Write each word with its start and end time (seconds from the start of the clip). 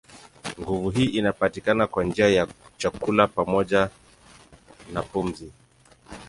Nguvu 0.59 0.89
hii 0.89 1.05
inapatikana 1.05 1.87
kwa 1.87 2.03
njia 2.03 2.27
ya 2.29 2.47
chakula 2.77 3.27
pamoja 3.27 3.89
na 4.93 5.03
pumzi. 5.03 5.51